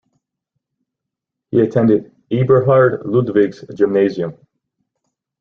[1.51, 4.35] He attended Eberhard-Ludwigs-Gymnasium.